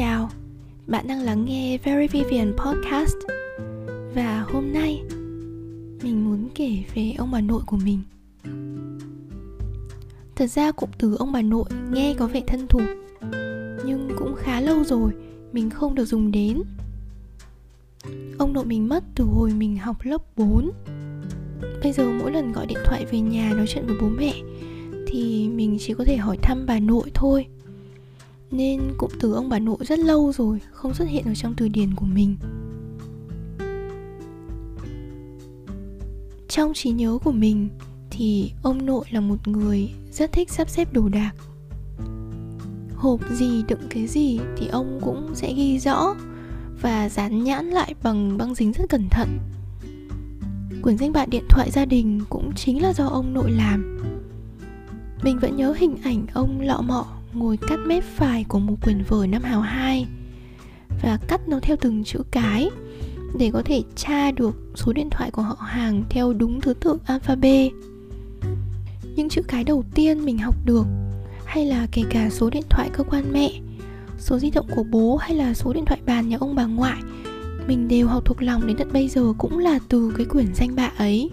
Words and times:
chào, 0.00 0.30
bạn 0.86 1.06
đang 1.08 1.20
lắng 1.20 1.44
nghe 1.44 1.78
Very 1.84 2.08
Vivian 2.08 2.52
Podcast. 2.56 3.16
Và 4.14 4.44
hôm 4.52 4.72
nay 4.72 5.02
mình 6.02 6.24
muốn 6.24 6.48
kể 6.54 6.82
về 6.94 7.12
ông 7.18 7.30
bà 7.30 7.40
nội 7.40 7.62
của 7.66 7.76
mình. 7.76 8.02
Thật 10.36 10.46
ra 10.46 10.72
cụm 10.72 10.90
từ 10.98 11.16
ông 11.18 11.32
bà 11.32 11.42
nội 11.42 11.64
nghe 11.90 12.14
có 12.18 12.26
vẻ 12.26 12.42
thân 12.46 12.66
thuộc 12.66 12.82
Nhưng 13.84 14.10
cũng 14.18 14.34
khá 14.38 14.60
lâu 14.60 14.84
rồi 14.84 15.10
mình 15.52 15.70
không 15.70 15.94
được 15.94 16.04
dùng 16.04 16.30
đến. 16.30 16.62
Ông 18.38 18.52
nội 18.52 18.64
mình 18.64 18.88
mất 18.88 19.04
từ 19.14 19.24
hồi 19.24 19.50
mình 19.50 19.76
học 19.76 19.96
lớp 20.02 20.36
4 20.36 20.70
Bây 21.82 21.92
giờ 21.92 22.10
mỗi 22.18 22.32
lần 22.32 22.52
gọi 22.52 22.66
điện 22.66 22.78
thoại 22.84 23.06
về 23.10 23.20
nhà 23.20 23.52
nói 23.56 23.66
chuyện 23.68 23.86
với 23.86 23.96
bố 24.00 24.08
mẹ 24.08 24.34
Thì 25.06 25.48
mình 25.48 25.76
chỉ 25.80 25.94
có 25.94 26.04
thể 26.04 26.16
hỏi 26.16 26.36
thăm 26.42 26.66
bà 26.66 26.78
nội 26.78 27.10
thôi 27.14 27.46
nên 28.50 28.80
cụm 28.98 29.10
từ 29.20 29.32
ông 29.32 29.48
bà 29.48 29.58
nội 29.58 29.76
rất 29.80 29.98
lâu 29.98 30.32
rồi 30.32 30.60
không 30.70 30.94
xuất 30.94 31.08
hiện 31.08 31.24
ở 31.24 31.34
trong 31.34 31.54
từ 31.56 31.68
điển 31.68 31.94
của 31.94 32.04
mình. 32.04 32.36
Trong 36.48 36.74
trí 36.74 36.90
nhớ 36.90 37.18
của 37.24 37.32
mình 37.32 37.68
thì 38.10 38.52
ông 38.62 38.86
nội 38.86 39.04
là 39.10 39.20
một 39.20 39.48
người 39.48 39.90
rất 40.12 40.32
thích 40.32 40.50
sắp 40.50 40.68
xếp 40.68 40.92
đồ 40.92 41.08
đạc. 41.08 41.32
Hộp 42.96 43.20
gì 43.30 43.62
đựng 43.68 43.80
cái 43.90 44.06
gì 44.06 44.40
thì 44.56 44.66
ông 44.66 44.98
cũng 45.02 45.34
sẽ 45.34 45.54
ghi 45.54 45.78
rõ 45.78 46.14
và 46.80 47.08
dán 47.08 47.44
nhãn 47.44 47.66
lại 47.66 47.94
bằng 48.02 48.38
băng 48.38 48.54
dính 48.54 48.72
rất 48.72 48.88
cẩn 48.88 49.08
thận. 49.10 49.38
Quyển 50.82 50.98
danh 50.98 51.12
bạ 51.12 51.26
điện 51.26 51.44
thoại 51.48 51.70
gia 51.70 51.84
đình 51.84 52.20
cũng 52.28 52.52
chính 52.54 52.82
là 52.82 52.92
do 52.92 53.06
ông 53.06 53.34
nội 53.34 53.50
làm. 53.50 53.98
Mình 55.22 55.38
vẫn 55.38 55.56
nhớ 55.56 55.74
hình 55.78 55.96
ảnh 56.02 56.26
ông 56.34 56.60
lọ 56.60 56.80
mọ 56.80 57.06
ngồi 57.32 57.58
cắt 57.68 57.78
mép 57.86 58.04
phải 58.04 58.44
của 58.48 58.58
một 58.58 58.76
quyển 58.82 59.02
vở 59.08 59.26
năm 59.26 59.42
hào 59.42 59.60
2 59.60 60.06
và 61.02 61.18
cắt 61.28 61.48
nó 61.48 61.60
theo 61.62 61.76
từng 61.80 62.04
chữ 62.04 62.22
cái 62.30 62.70
để 63.38 63.50
có 63.52 63.62
thể 63.64 63.82
tra 63.96 64.30
được 64.30 64.56
số 64.74 64.92
điện 64.92 65.10
thoại 65.10 65.30
của 65.30 65.42
họ 65.42 65.56
hàng 65.60 66.04
theo 66.10 66.32
đúng 66.32 66.60
thứ 66.60 66.74
tự 66.74 66.98
alphabet. 67.06 67.72
Những 69.16 69.28
chữ 69.28 69.42
cái 69.48 69.64
đầu 69.64 69.84
tiên 69.94 70.24
mình 70.24 70.38
học 70.38 70.54
được 70.64 70.86
hay 71.44 71.66
là 71.66 71.86
kể 71.92 72.02
cả 72.10 72.30
số 72.30 72.50
điện 72.50 72.64
thoại 72.70 72.90
cơ 72.92 73.04
quan 73.04 73.32
mẹ, 73.32 73.52
số 74.18 74.38
di 74.38 74.50
động 74.50 74.66
của 74.74 74.84
bố 74.90 75.16
hay 75.16 75.36
là 75.36 75.54
số 75.54 75.72
điện 75.72 75.84
thoại 75.84 76.00
bàn 76.06 76.28
nhà 76.28 76.36
ông 76.40 76.54
bà 76.54 76.64
ngoại 76.64 77.02
mình 77.66 77.88
đều 77.88 78.06
học 78.06 78.24
thuộc 78.24 78.42
lòng 78.42 78.66
đến 78.66 78.76
tận 78.76 78.92
bây 78.92 79.08
giờ 79.08 79.32
cũng 79.38 79.58
là 79.58 79.78
từ 79.88 80.12
cái 80.16 80.26
quyển 80.26 80.54
danh 80.54 80.76
bạ 80.76 80.92
ấy. 80.96 81.30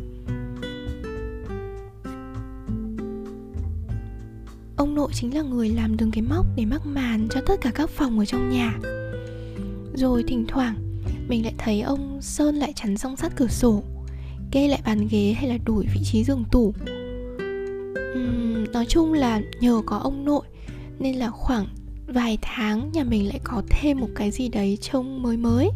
Ông 4.78 4.96
nội 4.96 5.12
chính 5.14 5.36
là 5.36 5.42
người 5.42 5.70
làm 5.70 5.98
đường 5.98 6.12
cái 6.12 6.22
móc 6.22 6.46
để 6.56 6.66
mắc 6.66 6.86
màn 6.86 7.28
cho 7.32 7.42
tất 7.46 7.62
cả 7.62 7.72
các 7.76 7.90
phòng 7.90 8.20
ở 8.20 8.26
trong 8.26 8.50
nhà. 8.50 8.80
Rồi 9.94 10.24
thỉnh 10.28 10.46
thoảng 10.48 11.02
mình 11.28 11.44
lại 11.44 11.54
thấy 11.58 11.82
ông 11.82 12.22
sơn 12.22 12.56
lại 12.56 12.74
chắn 12.76 12.98
song 12.98 13.16
sắt 13.16 13.36
cửa 13.36 13.48
sổ 13.48 13.84
kê 14.52 14.68
lại 14.68 14.82
bàn 14.86 15.08
ghế 15.12 15.34
hay 15.38 15.50
là 15.50 15.58
đổi 15.66 15.86
vị 15.94 16.02
trí 16.04 16.24
giường 16.24 16.44
tủ. 16.52 16.74
Uhm, 18.14 18.72
nói 18.74 18.86
chung 18.90 19.14
là 19.14 19.42
nhờ 19.60 19.82
có 19.86 19.98
ông 19.98 20.26
nội 20.26 20.46
nên 21.00 21.16
là 21.16 21.30
khoảng 21.30 21.68
vài 22.08 22.38
tháng 22.42 22.92
nhà 22.92 23.04
mình 23.04 23.28
lại 23.28 23.40
có 23.44 23.62
thêm 23.70 24.00
một 24.00 24.10
cái 24.16 24.32
gì 24.32 24.50
đấy 24.50 24.78
trông 24.82 25.24
mới 25.24 25.38
mới. 25.38 25.70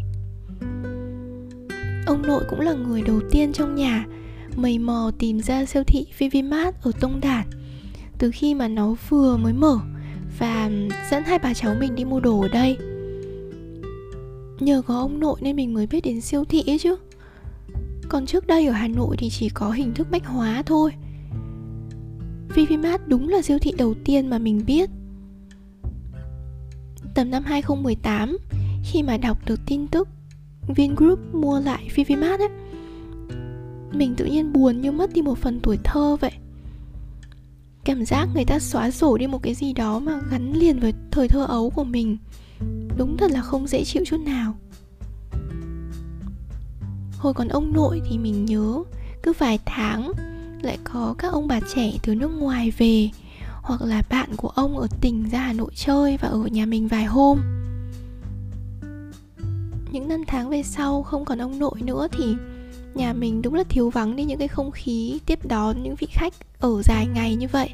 Ông 2.06 2.22
nội 2.28 2.44
cũng 2.50 2.60
là 2.60 2.74
người 2.74 3.02
đầu 3.02 3.20
tiên 3.32 3.54
trong 3.54 3.76
nhà 3.76 4.06
mầy 4.56 4.80
mò 4.80 5.12
tìm 5.20 5.40
ra 5.40 5.66
siêu 5.66 5.84
thị 5.88 6.06
Vivimart 6.18 6.76
ở 6.82 6.92
Tông 7.00 7.20
Đạt 7.22 7.46
từ 8.22 8.32
khi 8.34 8.54
mà 8.54 8.68
nó 8.68 8.96
vừa 9.10 9.38
mới 9.38 9.54
mở. 9.54 9.80
Và 10.40 10.70
dẫn 11.12 11.24
hai 11.24 11.40
bà 11.40 11.54
cháu 11.54 11.76
mình 11.80 11.96
đi 11.96 12.06
mua 12.06 12.20
đồ 12.20 12.42
ở 12.42 12.48
đây. 12.48 12.78
Nhờ 14.60 14.82
có 14.82 15.00
ông 15.00 15.20
nội 15.20 15.40
nên 15.42 15.56
mình 15.56 15.74
mới 15.74 15.88
biết 15.88 16.02
đến 16.04 16.22
siêu 16.22 16.46
thị 16.46 16.64
ấy 16.68 16.80
chứ. 16.80 16.96
Còn 18.10 18.26
trước 18.26 18.48
đây 18.48 18.66
ở 18.66 18.74
Hà 18.74 18.88
Nội 18.88 19.16
thì 19.20 19.30
chỉ 19.30 19.50
có 19.50 19.72
hình 19.72 19.94
thức 19.94 20.08
bách 20.12 20.26
hóa 20.26 20.64
thôi. 20.66 20.92
Vivimart 22.56 23.02
đúng 23.08 23.30
là 23.30 23.42
siêu 23.42 23.60
thị 23.60 23.74
đầu 23.78 23.94
tiên 24.06 24.30
mà 24.30 24.38
mình 24.38 24.64
biết. 24.66 24.90
Tầm 27.16 27.32
năm 27.32 27.44
2018 27.44 28.38
Khi 28.84 29.04
mà 29.04 29.18
đọc 29.18 29.38
được 29.46 29.60
tin 29.66 29.88
tức 29.88 30.08
Vingroup 30.68 31.20
mua 31.34 31.60
lại 31.60 31.90
Vivimart 31.96 32.40
ấy 32.40 32.50
Mình 33.92 34.16
tự 34.16 34.26
nhiên 34.26 34.54
buồn 34.54 34.82
như 34.82 34.92
mất 34.92 35.14
đi 35.14 35.22
một 35.22 35.38
phần 35.38 35.60
tuổi 35.64 35.78
thơ 35.84 36.16
vậy 36.16 36.32
cảm 37.84 38.06
giác 38.06 38.30
người 38.34 38.46
ta 38.46 38.60
xóa 38.60 38.92
sổ 38.92 39.18
đi 39.18 39.28
một 39.28 39.44
cái 39.44 39.54
gì 39.54 39.74
đó 39.74 40.00
mà 40.00 40.20
gắn 40.32 40.54
liền 40.54 40.80
với 40.80 40.94
thời 41.12 41.28
thơ 41.28 41.46
ấu 41.46 41.70
của 41.70 41.84
mình, 41.84 42.18
đúng 42.98 43.18
thật 43.18 43.32
là 43.32 43.42
không 43.42 43.68
dễ 43.68 43.84
chịu 43.84 44.04
chút 44.06 44.20
nào. 44.20 44.56
Hồi 47.18 47.34
còn 47.34 47.48
ông 47.48 47.74
nội 47.74 48.02
thì 48.10 48.18
mình 48.18 48.46
nhớ, 48.46 48.84
cứ 49.24 49.34
vài 49.40 49.60
tháng 49.66 50.12
lại 50.62 50.78
có 50.84 51.16
các 51.18 51.32
ông 51.32 51.48
bà 51.48 51.60
trẻ 51.76 51.92
từ 52.04 52.16
nước 52.16 52.28
ngoài 52.28 52.72
về, 52.78 53.10
hoặc 53.62 53.82
là 53.82 54.04
bạn 54.10 54.30
của 54.38 54.50
ông 54.50 54.78
ở 54.78 54.88
tỉnh 55.02 55.30
ra 55.30 55.40
Hà 55.40 55.54
Nội 55.54 55.72
chơi 55.76 56.18
và 56.18 56.28
ở 56.28 56.40
nhà 56.40 56.66
mình 56.66 56.88
vài 56.88 57.06
hôm. 57.06 57.40
Những 59.92 60.08
năm 60.08 60.24
tháng 60.28 60.50
về 60.50 60.64
sau 60.64 61.04
không 61.04 61.26
còn 61.26 61.42
ông 61.42 61.60
nội 61.60 61.82
nữa 61.82 62.08
thì 62.12 62.36
nhà 62.96 63.14
mình 63.14 63.42
đúng 63.42 63.54
là 63.54 63.64
thiếu 63.70 63.90
vắng 63.90 64.16
đi 64.16 64.24
những 64.24 64.40
cái 64.40 64.48
không 64.48 64.72
khí 64.72 65.20
tiếp 65.26 65.46
đón 65.46 65.84
những 65.84 65.96
vị 65.96 66.08
khách 66.12 66.34
ở 66.60 66.82
dài 66.82 67.08
ngày 67.14 67.36
như 67.36 67.48
vậy. 67.52 67.70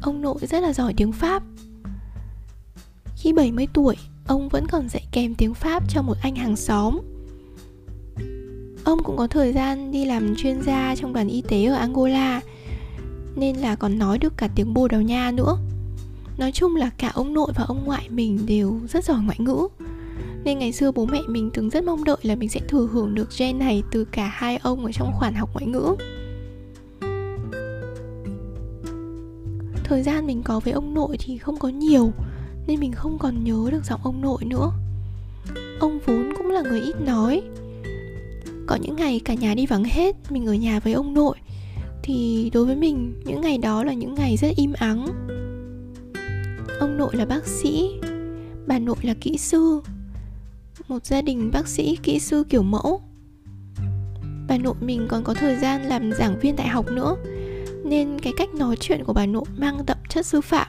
Ông 0.00 0.20
nội 0.20 0.38
rất 0.42 0.60
là 0.62 0.72
giỏi 0.72 0.94
tiếng 0.96 1.12
Pháp. 1.12 1.42
Khi 3.16 3.32
70 3.32 3.66
tuổi, 3.72 3.96
ông 4.26 4.48
vẫn 4.48 4.66
còn 4.66 4.88
dạy 4.88 5.06
kèm 5.12 5.34
tiếng 5.34 5.54
Pháp 5.54 5.82
cho 5.88 6.02
một 6.02 6.16
anh 6.22 6.36
hàng 6.36 6.56
xóm. 6.56 7.00
Ông 8.84 9.02
cũng 9.04 9.16
có 9.16 9.26
thời 9.26 9.52
gian 9.52 9.92
đi 9.92 10.04
làm 10.04 10.34
chuyên 10.36 10.62
gia 10.62 10.96
trong 10.96 11.12
đoàn 11.12 11.28
y 11.28 11.42
tế 11.42 11.64
ở 11.64 11.74
Angola 11.74 12.40
Nên 13.36 13.56
là 13.56 13.76
còn 13.76 13.98
nói 13.98 14.18
được 14.18 14.36
cả 14.36 14.48
tiếng 14.54 14.74
Bồ 14.74 14.88
Đào 14.88 15.02
Nha 15.02 15.30
nữa. 15.30 15.58
Nói 16.38 16.52
chung 16.52 16.76
là 16.76 16.90
cả 16.98 17.10
ông 17.14 17.34
nội 17.34 17.52
và 17.54 17.64
ông 17.64 17.84
ngoại 17.84 18.08
mình 18.10 18.46
đều 18.46 18.80
rất 18.88 19.04
giỏi 19.04 19.20
ngoại 19.22 19.36
ngữ 19.40 19.68
nên 20.44 20.58
ngày 20.58 20.72
xưa 20.72 20.92
bố 20.92 21.06
mẹ 21.06 21.20
mình 21.28 21.50
từng 21.54 21.70
rất 21.70 21.84
mong 21.84 22.04
đợi 22.04 22.16
là 22.22 22.34
mình 22.34 22.48
sẽ 22.48 22.60
thừa 22.68 22.88
hưởng 22.92 23.14
được 23.14 23.28
gen 23.38 23.58
này 23.58 23.82
từ 23.90 24.04
cả 24.04 24.26
hai 24.34 24.56
ông 24.56 24.84
ở 24.84 24.92
trong 24.92 25.12
khoản 25.14 25.34
học 25.34 25.50
ngoại 25.54 25.66
ngữ. 25.66 25.96
Thời 29.84 30.02
gian 30.02 30.26
mình 30.26 30.42
có 30.42 30.60
với 30.60 30.72
ông 30.72 30.94
nội 30.94 31.16
thì 31.20 31.38
không 31.38 31.56
có 31.58 31.68
nhiều, 31.68 32.12
nên 32.66 32.80
mình 32.80 32.92
không 32.92 33.18
còn 33.18 33.44
nhớ 33.44 33.68
được 33.72 33.84
giọng 33.84 34.00
ông 34.04 34.20
nội 34.20 34.44
nữa. 34.44 34.70
Ông 35.80 35.98
vốn 36.06 36.32
cũng 36.36 36.50
là 36.50 36.62
người 36.62 36.80
ít 36.80 37.00
nói. 37.00 37.42
Có 38.66 38.76
những 38.76 38.96
ngày 38.96 39.20
cả 39.24 39.34
nhà 39.34 39.54
đi 39.54 39.66
vắng 39.66 39.84
hết, 39.84 40.16
mình 40.30 40.46
ở 40.46 40.54
nhà 40.54 40.80
với 40.80 40.92
ông 40.92 41.14
nội. 41.14 41.36
Thì 42.02 42.50
đối 42.54 42.64
với 42.66 42.76
mình, 42.76 43.22
những 43.24 43.40
ngày 43.40 43.58
đó 43.58 43.84
là 43.84 43.92
những 43.92 44.14
ngày 44.14 44.36
rất 44.36 44.48
im 44.56 44.72
ắng. 44.72 45.06
Ông 46.80 46.96
nội 46.96 47.16
là 47.16 47.26
bác 47.26 47.46
sĩ, 47.46 47.90
bà 48.66 48.78
nội 48.78 48.96
là 49.02 49.14
kỹ 49.20 49.38
sư 49.38 49.80
một 50.88 51.06
gia 51.06 51.22
đình 51.22 51.50
bác 51.52 51.68
sĩ, 51.68 51.98
kỹ 52.02 52.18
sư 52.18 52.44
kiểu 52.48 52.62
mẫu. 52.62 53.00
Bà 54.48 54.58
nội 54.58 54.74
mình 54.80 55.06
còn 55.08 55.24
có 55.24 55.34
thời 55.34 55.56
gian 55.56 55.82
làm 55.82 56.12
giảng 56.12 56.38
viên 56.40 56.56
đại 56.56 56.68
học 56.68 56.86
nữa, 56.90 57.16
nên 57.84 58.18
cái 58.18 58.32
cách 58.36 58.54
nói 58.54 58.76
chuyện 58.80 59.04
của 59.04 59.12
bà 59.12 59.26
nội 59.26 59.44
mang 59.56 59.86
đậm 59.86 59.96
chất 60.08 60.26
sư 60.26 60.40
phạm. 60.40 60.68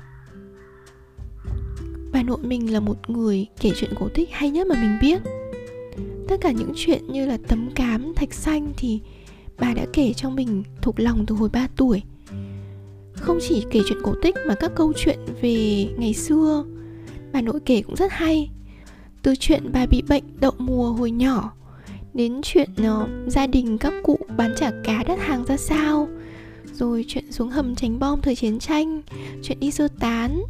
Bà 2.11 2.23
nội 2.23 2.37
mình 2.41 2.73
là 2.73 2.79
một 2.79 3.09
người 3.09 3.47
kể 3.59 3.71
chuyện 3.75 3.93
cổ 3.99 4.09
tích 4.13 4.29
hay 4.31 4.49
nhất 4.49 4.67
mà 4.67 4.75
mình 4.75 4.97
biết. 5.01 5.21
Tất 6.27 6.37
cả 6.41 6.51
những 6.51 6.71
chuyện 6.75 7.01
như 7.07 7.25
là 7.25 7.37
tấm 7.47 7.69
cám, 7.75 8.13
thạch 8.15 8.33
xanh 8.33 8.73
thì 8.77 8.99
bà 9.59 9.73
đã 9.73 9.85
kể 9.93 10.13
cho 10.13 10.29
mình 10.29 10.63
thuộc 10.81 10.99
lòng 10.99 11.25
từ 11.25 11.35
hồi 11.35 11.49
3 11.49 11.67
tuổi. 11.75 12.01
Không 13.13 13.39
chỉ 13.47 13.65
kể 13.71 13.79
chuyện 13.87 14.01
cổ 14.03 14.13
tích 14.21 14.35
mà 14.47 14.55
các 14.55 14.71
câu 14.75 14.93
chuyện 14.95 15.19
về 15.41 15.87
ngày 15.97 16.13
xưa, 16.13 16.65
bà 17.33 17.41
nội 17.41 17.59
kể 17.65 17.81
cũng 17.81 17.95
rất 17.95 18.11
hay 18.11 18.49
từ 19.23 19.35
chuyện 19.35 19.71
bà 19.73 19.85
bị 19.85 20.01
bệnh 20.09 20.23
đậu 20.39 20.53
mùa 20.57 20.91
hồi 20.91 21.11
nhỏ 21.11 21.53
đến 22.13 22.41
chuyện 22.43 22.69
uh, 22.71 23.09
gia 23.27 23.47
đình 23.47 23.77
các 23.77 23.93
cụ 24.03 24.19
bán 24.37 24.53
chả 24.57 24.71
cá 24.83 25.03
đắt 25.03 25.19
hàng 25.19 25.45
ra 25.45 25.57
sao. 25.57 26.09
Rồi 26.73 27.05
chuyện 27.07 27.31
xuống 27.31 27.49
hầm 27.49 27.75
tránh 27.75 27.99
bom 27.99 28.21
thời 28.21 28.35
chiến 28.35 28.59
tranh 28.59 29.01
chuyện 29.43 29.59
đi 29.59 29.71
sơ 29.71 29.87
tán 29.99 30.43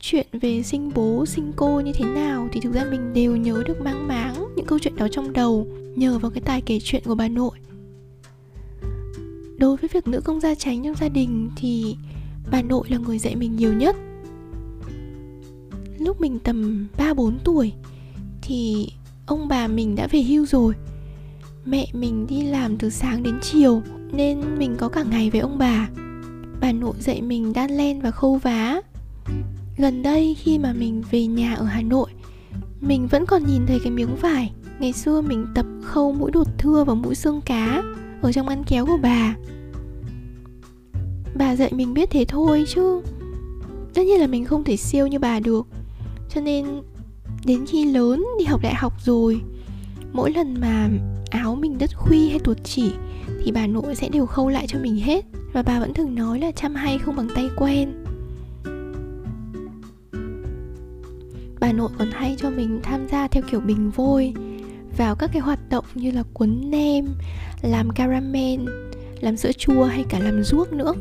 chuyện 0.00 0.26
về 0.32 0.62
sinh 0.62 0.90
bố 0.94 1.26
sinh 1.26 1.52
cô 1.56 1.80
như 1.80 1.92
thế 1.92 2.04
nào 2.04 2.48
thì 2.52 2.60
thực 2.60 2.72
ra 2.72 2.84
mình 2.90 3.12
đều 3.14 3.36
nhớ 3.36 3.62
được 3.66 3.80
mang 3.80 4.08
máng 4.08 4.34
những 4.56 4.66
câu 4.66 4.78
chuyện 4.78 4.96
đó 4.96 5.08
trong 5.08 5.32
đầu 5.32 5.66
nhờ 5.96 6.18
vào 6.18 6.30
cái 6.30 6.40
tài 6.40 6.60
kể 6.60 6.78
chuyện 6.82 7.02
của 7.04 7.14
bà 7.14 7.28
nội. 7.28 7.58
Đối 9.58 9.76
với 9.76 9.90
việc 9.92 10.08
nữ 10.08 10.20
công 10.20 10.40
gia 10.40 10.54
tránh 10.54 10.84
trong 10.84 10.94
gia 10.94 11.08
đình 11.08 11.50
thì 11.56 11.96
bà 12.50 12.62
nội 12.62 12.88
là 12.88 12.98
người 12.98 13.18
dạy 13.18 13.36
mình 13.36 13.56
nhiều 13.56 13.72
nhất. 13.72 13.96
Lúc 15.98 16.20
mình 16.20 16.38
tầm 16.38 16.88
3-4 16.98 17.32
tuổi 17.44 17.72
thì 18.44 18.88
ông 19.26 19.48
bà 19.48 19.66
mình 19.66 19.96
đã 19.96 20.06
về 20.06 20.22
hưu 20.22 20.46
rồi. 20.46 20.74
Mẹ 21.64 21.86
mình 21.92 22.26
đi 22.26 22.42
làm 22.42 22.76
từ 22.76 22.90
sáng 22.90 23.22
đến 23.22 23.38
chiều, 23.42 23.82
nên 24.12 24.58
mình 24.58 24.76
có 24.78 24.88
cả 24.88 25.02
ngày 25.02 25.30
với 25.30 25.40
ông 25.40 25.58
bà. 25.58 25.88
Bà 26.60 26.72
nội 26.72 26.94
dạy 26.98 27.22
mình 27.22 27.52
đan 27.52 27.70
len 27.70 28.00
và 28.00 28.10
khâu 28.10 28.36
vá. 28.36 28.80
Gần 29.78 30.02
đây 30.02 30.34
khi 30.34 30.58
mà 30.58 30.72
mình 30.72 31.02
về 31.10 31.26
nhà 31.26 31.54
ở 31.54 31.64
Hà 31.64 31.82
Nội, 31.82 32.10
Mình 32.80 33.06
vẫn 33.06 33.26
còn 33.26 33.46
nhìn 33.46 33.66
thấy 33.66 33.78
cái 33.82 33.92
miếng 33.92 34.16
vải. 34.16 34.52
Ngày 34.78 34.92
xưa 34.92 35.20
mình 35.20 35.46
tập 35.54 35.66
khâu 35.82 36.12
mũi 36.12 36.30
đột 36.30 36.46
thưa 36.58 36.84
và 36.84 36.94
mũi 36.94 37.14
xương 37.14 37.40
cá 37.40 37.82
Ở 38.22 38.32
trong 38.32 38.48
ăn 38.48 38.64
kéo 38.66 38.86
của 38.86 38.98
bà. 39.02 39.36
Bà 41.34 41.56
dạy 41.56 41.72
mình 41.72 41.94
biết 41.94 42.10
thế 42.10 42.24
thôi 42.24 42.64
chứ, 42.68 43.00
Tất 43.94 44.02
nhiên 44.02 44.20
là 44.20 44.26
mình 44.26 44.44
không 44.44 44.64
thể 44.64 44.76
siêu 44.76 45.06
như 45.06 45.18
bà 45.18 45.40
được. 45.40 45.66
Cho 46.28 46.40
nên 46.40 46.66
đến 47.44 47.66
khi 47.66 47.84
lớn 47.84 48.26
đi 48.38 48.44
học 48.44 48.60
đại 48.62 48.74
học 48.74 48.92
rồi, 49.04 49.40
Mỗi 50.14 50.32
lần 50.32 50.60
mà 50.60 50.88
áo 51.30 51.54
mình 51.54 51.78
đứt 51.78 51.96
khuy 51.96 52.28
hay 52.28 52.38
tuột 52.38 52.56
chỉ 52.64 52.92
Thì 53.44 53.52
bà 53.52 53.66
nội 53.66 53.94
sẽ 53.94 54.08
đều 54.08 54.26
khâu 54.26 54.48
lại 54.48 54.66
cho 54.68 54.78
mình 54.78 54.96
hết. 54.96 55.24
Và 55.52 55.62
bà 55.62 55.80
vẫn 55.80 55.94
thường 55.94 56.14
nói 56.14 56.40
là 56.40 56.50
chăm 56.50 56.74
hay 56.74 56.98
không 56.98 57.16
bằng 57.16 57.28
tay 57.34 57.48
quen. 57.56 58.04
Bà 61.60 61.72
nội 61.72 61.90
còn 61.98 62.10
hay 62.10 62.36
cho 62.38 62.50
mình 62.50 62.80
tham 62.82 63.08
gia 63.08 63.28
theo 63.28 63.42
kiểu 63.50 63.60
bình 63.60 63.90
vôi, 63.90 64.34
Vào 64.96 65.14
các 65.14 65.30
cái 65.32 65.42
hoạt 65.42 65.68
động 65.70 65.84
như 65.94 66.10
là 66.10 66.22
cuốn 66.32 66.70
nem, 66.70 67.06
Làm 67.62 67.90
caramel, 67.90 68.60
Làm 69.20 69.36
sữa 69.36 69.52
chua 69.52 69.84
hay 69.84 70.04
cả 70.08 70.18
làm 70.18 70.42
ruốc 70.42 70.72
nữa. 70.72 70.92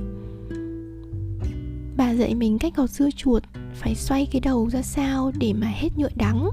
Bà 1.98 2.14
dạy 2.14 2.36
mình 2.36 2.60
cách 2.60 2.74
gọt 2.76 2.90
dưa 2.90 3.10
chuột. 3.16 3.44
Phải 3.76 3.96
xoay 3.96 4.28
cái 4.32 4.42
đầu 4.42 4.70
ra 4.70 4.82
sao 4.82 5.32
để 5.40 5.54
mà 5.54 5.68
hết 5.68 5.90
nhựa 5.98 6.10
đắng. 6.16 6.50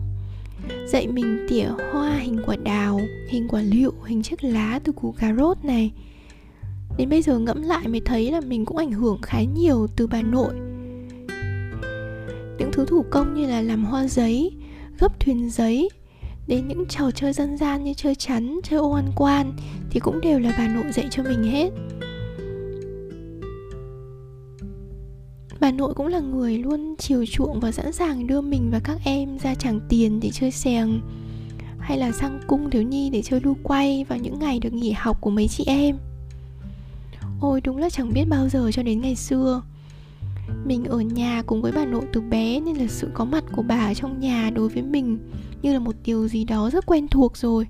Dạy 0.86 1.06
mình 1.06 1.46
tỉa 1.48 1.68
hoa 1.92 2.16
hình 2.16 2.42
quả 2.46 2.56
đào 2.56 3.00
Hình 3.28 3.48
quả 3.48 3.62
liệu, 3.62 3.92
hình 4.04 4.22
chiếc 4.22 4.44
lá 4.44 4.80
từ 4.84 4.92
củ 4.92 5.12
cà 5.12 5.34
rốt 5.34 5.64
này. 5.64 5.92
Đến 6.98 7.08
bây 7.08 7.22
giờ 7.22 7.38
ngẫm 7.38 7.62
lại 7.62 7.88
mới 7.88 8.00
thấy 8.00 8.30
là 8.32 8.40
mình 8.40 8.64
cũng 8.64 8.76
ảnh 8.76 8.92
hưởng 8.92 9.18
khá 9.22 9.42
nhiều 9.42 9.86
từ 9.96 10.06
bà 10.06 10.22
nội. 10.22 10.54
Những 12.58 12.70
thứ 12.72 12.84
thủ 12.86 13.04
công 13.10 13.34
như 13.34 13.46
là 13.46 13.60
làm 13.62 13.84
hoa 13.84 14.06
giấy, 14.06 14.52
gấp 14.98 15.20
thuyền 15.20 15.50
giấy 15.50 15.88
Đến 16.50 16.68
những 16.68 16.86
trò 16.88 17.10
chơi 17.10 17.32
dân 17.32 17.56
gian 17.56 17.84
như 17.84 17.94
chơi 17.94 18.14
chắn, 18.14 18.60
chơi 18.62 18.78
ô 18.78 18.92
ăn 18.92 19.12
quan 19.16 19.52
Thì 19.90 20.00
cũng 20.00 20.20
đều 20.20 20.38
là 20.38 20.54
bà 20.58 20.68
nội 20.68 20.92
dạy 20.92 21.08
cho 21.10 21.22
mình 21.22 21.42
hết. 21.42 21.70
Bà 25.70 25.76
nội 25.76 25.94
cũng 25.94 26.06
là 26.06 26.20
người 26.20 26.58
luôn 26.58 26.94
chiều 26.98 27.24
chuộng 27.26 27.60
và 27.60 27.72
sẵn 27.72 27.92
sàng 27.92 28.26
đưa 28.26 28.40
mình 28.40 28.70
và 28.72 28.80
các 28.84 28.98
em 29.04 29.38
ra 29.38 29.54
chẳng 29.54 29.80
tiền 29.88 30.20
để 30.20 30.30
chơi 30.32 30.50
xèng, 30.50 31.00
Hay 31.78 31.98
là 31.98 32.12
sang 32.12 32.40
cung 32.46 32.70
thiếu 32.70 32.82
nhi 32.82 33.10
để 33.10 33.22
chơi 33.22 33.40
đu 33.40 33.56
quay 33.62 34.04
vào 34.08 34.18
những 34.18 34.38
ngày 34.38 34.58
được 34.58 34.72
nghỉ 34.72 34.92
học 34.92 35.20
của 35.20 35.30
mấy 35.30 35.48
chị 35.48 35.64
em. 35.66 35.96
Ôi, 37.40 37.60
đúng 37.60 37.76
là 37.76 37.90
chẳng 37.90 38.12
biết 38.12 38.24
bao 38.28 38.48
giờ 38.48 38.70
cho 38.72 38.82
đến 38.82 39.00
ngày 39.00 39.16
xưa. 39.16 39.62
Mình 40.64 40.84
ở 40.84 41.00
nhà 41.00 41.42
cùng 41.46 41.62
với 41.62 41.72
bà 41.72 41.84
nội 41.84 42.04
từ 42.12 42.20
bé 42.20 42.60
nên 42.60 42.76
là 42.76 42.86
sự 42.88 43.08
có 43.14 43.24
mặt 43.24 43.44
của 43.52 43.62
bà 43.62 43.94
trong 43.94 44.20
nhà 44.20 44.50
đối 44.54 44.68
với 44.68 44.82
mình 44.82 45.18
như 45.62 45.72
là 45.72 45.78
một 45.78 45.94
điều 46.04 46.28
gì 46.28 46.44
đó 46.44 46.70
rất 46.70 46.86
quen 46.86 47.08
thuộc 47.08 47.36
rồi. 47.36 47.66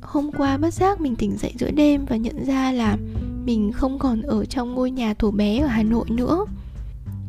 Hôm 0.00 0.30
qua 0.32 0.56
bất 0.56 0.74
giác 0.74 1.00
mình 1.00 1.16
tỉnh 1.16 1.36
dậy 1.36 1.52
giữa 1.58 1.70
đêm 1.70 2.04
và 2.04 2.16
nhận 2.16 2.44
ra 2.44 2.72
là 2.72 2.96
mình 3.46 3.72
không 3.72 3.98
còn 3.98 4.22
ở 4.22 4.44
trong 4.44 4.74
ngôi 4.74 4.90
nhà 4.90 5.14
thổ 5.14 5.30
bé 5.30 5.58
ở 5.58 5.66
Hà 5.66 5.82
Nội 5.82 6.04
nữa. 6.10 6.44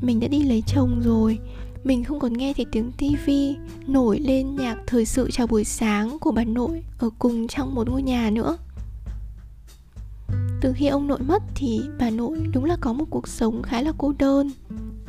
Mình 0.01 0.19
đã 0.19 0.27
đi 0.27 0.43
lấy 0.43 0.63
chồng 0.67 1.01
rồi. 1.05 1.39
Mình 1.83 2.03
không 2.03 2.19
còn 2.19 2.33
nghe 2.33 2.53
thấy 2.53 2.65
tiếng 2.71 2.91
tivi 2.91 3.55
nổi 3.87 4.19
lên 4.19 4.55
nhạc 4.55 4.77
thời 4.87 5.05
sự 5.05 5.31
chào 5.31 5.47
buổi 5.47 5.63
sáng 5.63 6.19
của 6.19 6.31
bà 6.31 6.43
nội 6.43 6.83
ở 6.99 7.09
cùng 7.19 7.47
trong 7.47 7.75
một 7.75 7.89
ngôi 7.89 8.01
nhà 8.01 8.29
nữa. 8.29 8.57
Từ 10.61 10.73
khi 10.75 10.87
ông 10.87 11.07
nội 11.07 11.19
mất 11.19 11.43
thì 11.55 11.81
bà 11.99 12.09
nội 12.09 12.39
đúng 12.53 12.65
là 12.65 12.77
có 12.81 12.93
một 12.93 13.05
cuộc 13.09 13.27
sống 13.27 13.61
khá 13.63 13.81
là 13.81 13.91
cô 13.97 14.13
đơn. 14.19 14.51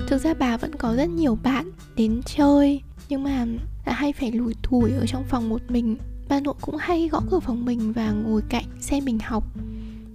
Thực 0.08 0.22
ra 0.22 0.34
bà 0.34 0.56
vẫn 0.56 0.74
có 0.74 0.94
rất 0.96 1.08
nhiều 1.08 1.38
bạn 1.42 1.70
đến 1.96 2.20
chơi, 2.36 2.80
nhưng 3.08 3.24
mà 3.24 3.46
đã 3.84 3.92
hay 3.92 4.12
phải 4.12 4.32
lủi 4.32 4.54
thủi 4.62 4.92
ở 4.92 5.06
trong 5.06 5.24
phòng 5.24 5.48
một 5.48 5.60
mình. 5.68 5.96
Bà 6.28 6.40
nội 6.40 6.54
cũng 6.60 6.76
hay 6.78 7.08
gõ 7.08 7.22
cửa 7.30 7.40
phòng 7.40 7.64
mình 7.64 7.92
và 7.92 8.10
ngồi 8.10 8.42
cạnh 8.48 8.64
xem 8.80 9.04
mình 9.04 9.18
học. 9.18 9.44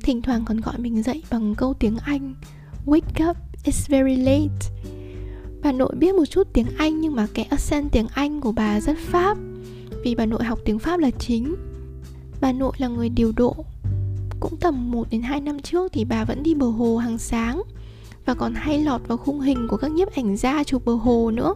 Thỉnh 0.04 0.22
thoảng 0.22 0.46
còn 0.46 0.58
gọi 0.58 0.78
mình 0.78 1.04
dậy 1.04 1.24
bằng 1.32 1.56
câu 1.56 1.74
tiếng 1.74 1.98
Anh 1.98 2.34
Wake 2.86 3.30
up, 3.30 3.38
it's 3.64 3.88
very 3.90 4.16
late. 4.16 4.72
Bà 5.64 5.72
nội 5.72 5.96
biết 5.96 6.16
một 6.16 6.26
chút 6.26 6.48
tiếng 6.54 6.68
Anh 6.78 7.02
nhưng 7.02 7.16
mà 7.16 7.28
cái 7.34 7.46
accent 7.46 7.92
tiếng 7.92 8.08
Anh 8.14 8.42
của 8.42 8.52
bà 8.52 8.80
rất 8.80 8.98
Pháp 9.00 9.38
Vì 10.04 10.16
bà 10.16 10.26
nội 10.26 10.44
học 10.44 10.60
tiếng 10.66 10.80
Pháp 10.80 11.00
là 11.00 11.10
chính. 11.20 11.56
Bà 12.42 12.52
nội 12.52 12.72
là 12.78 12.88
người 12.88 13.10
điều 13.10 13.32
độ. 13.36 13.56
Cũng 14.40 14.58
tầm 14.58 14.92
1 14.92 15.08
đến 15.10 15.22
2 15.22 15.42
năm 15.42 15.60
trước 15.60 15.92
thì 15.94 16.06
bà 16.06 16.26
vẫn 16.26 16.44
đi 16.44 16.56
bờ 16.56 16.66
hồ 16.66 16.98
hàng 16.98 17.18
sáng 17.18 17.62
Và 18.26 18.34
còn 18.34 18.54
hay 18.56 18.80
lọt 18.80 19.08
vào 19.08 19.18
khung 19.18 19.40
hình 19.40 19.68
của 19.70 19.78
các 19.78 19.92
nhiếp 19.92 20.16
ảnh 20.16 20.38
gia 20.38 20.64
chụp 20.64 20.86
bờ 20.86 20.94
hồ 20.94 21.32
nữa. 21.32 21.56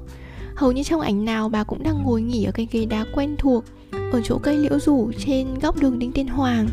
Hầu 0.55 0.71
như 0.71 0.83
trong 0.83 1.01
ảnh 1.01 1.25
nào 1.25 1.49
bà 1.49 1.63
cũng 1.63 1.83
đang 1.83 2.03
ngồi 2.03 2.21
nghỉ 2.21 2.43
ở 2.43 2.51
cái 2.51 2.67
ghế 2.71 2.85
đá 2.85 3.05
quen 3.15 3.35
thuộc 3.37 3.63
Ở 4.11 4.21
chỗ 4.23 4.39
cây 4.43 4.57
liễu 4.57 4.79
rủ 4.79 5.11
trên 5.17 5.59
góc 5.61 5.79
đường 5.79 5.99
Đinh 5.99 6.11
Tiên 6.11 6.27
Hoàng. 6.27 6.67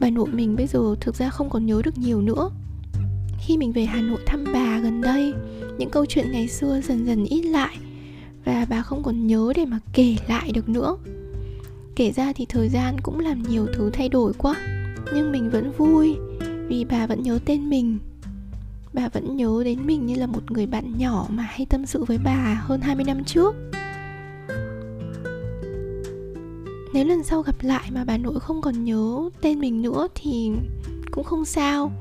Bà 0.00 0.10
nội 0.10 0.28
mình 0.32 0.56
bây 0.56 0.66
giờ 0.66 0.94
thực 1.00 1.14
ra 1.14 1.30
không 1.30 1.50
còn 1.50 1.66
nhớ 1.66 1.82
được 1.84 1.98
nhiều 1.98 2.20
nữa. 2.22 2.50
Khi 3.38 3.56
mình 3.56 3.72
về 3.72 3.84
Hà 3.84 4.00
Nội 4.00 4.18
thăm 4.26 4.44
bà 4.52 4.78
gần 4.78 5.00
đây, 5.00 5.34
Những 5.78 5.90
câu 5.90 6.06
chuyện 6.06 6.32
ngày 6.32 6.48
xưa 6.48 6.80
dần 6.80 7.06
dần 7.06 7.24
ít 7.24 7.42
lại 7.42 7.76
Và 8.44 8.66
bà 8.70 8.82
không 8.82 9.02
còn 9.02 9.26
nhớ 9.26 9.52
để 9.56 9.66
mà 9.66 9.78
kể 9.92 10.16
lại 10.28 10.52
được 10.52 10.68
nữa. 10.68 10.96
Kể 11.96 12.12
ra 12.12 12.32
thì 12.32 12.46
thời 12.48 12.68
gian 12.68 12.96
cũng 13.02 13.20
làm 13.20 13.42
nhiều 13.42 13.66
thứ 13.74 13.90
thay 13.90 14.08
đổi 14.08 14.32
quá, 14.38 14.56
Nhưng 15.14 15.32
mình 15.32 15.50
vẫn 15.50 15.72
vui 15.76 16.16
Vì 16.68 16.84
bà 16.84 17.06
vẫn 17.06 17.22
nhớ 17.22 17.38
tên 17.44 17.70
mình. 17.70 17.98
Bà 18.92 19.08
vẫn 19.08 19.36
nhớ 19.36 19.62
đến 19.64 19.86
mình 19.86 20.06
như 20.06 20.14
là 20.14 20.26
một 20.26 20.50
người 20.50 20.66
bạn 20.66 20.98
nhỏ 20.98 21.26
mà 21.28 21.42
hay 21.42 21.66
tâm 21.66 21.86
sự 21.86 22.04
với 22.04 22.18
bà 22.24 22.62
hơn 22.64 22.80
20 22.80 23.04
năm 23.04 23.24
trước. 23.24 23.54
Nếu 26.94 27.04
lần 27.04 27.22
sau 27.24 27.42
gặp 27.42 27.54
lại 27.62 27.90
mà 27.90 28.04
bà 28.04 28.16
nội 28.16 28.40
không 28.40 28.60
còn 28.60 28.84
nhớ 28.84 29.30
tên 29.40 29.60
mình 29.60 29.82
nữa 29.82 30.08
thì 30.14 30.52
cũng 31.10 31.24
không 31.24 31.44
sao. 31.44 31.92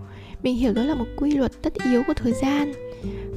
Mình 0.44 0.56
hiểu 0.56 0.74
đó 0.74 0.84
là 0.84 0.96
một 0.96 1.06
quy 1.18 1.32
luật 1.32 1.52
tất 1.62 1.74
yếu 1.86 2.04
của 2.08 2.14
thời 2.14 2.34
gian 2.34 2.74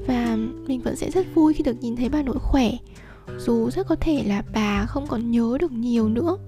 và 0.06 0.36
mình 0.66 0.80
vẫn 0.80 0.96
sẽ 0.96 1.10
rất 1.10 1.26
vui 1.34 1.54
khi 1.54 1.62
được 1.64 1.76
nhìn 1.80 1.96
thấy 1.96 2.08
bà 2.08 2.22
nội 2.22 2.38
khỏe, 2.38 2.70
dù 3.38 3.70
rất 3.70 3.86
có 3.86 3.96
thể 4.00 4.24
là 4.26 4.42
bà 4.54 4.86
không 4.86 5.06
còn 5.06 5.30
nhớ 5.30 5.58
được 5.60 5.72
nhiều 5.72 6.08
nữa. 6.08 6.38